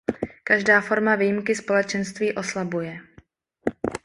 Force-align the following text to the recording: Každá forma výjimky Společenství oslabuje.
Každá 0.43 0.81
forma 0.81 1.15
výjimky 1.15 1.55
Společenství 1.55 2.33
oslabuje. 2.33 3.01